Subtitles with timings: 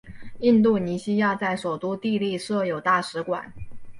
[0.39, 3.53] 印度尼西亚在首都帝力设有大使馆。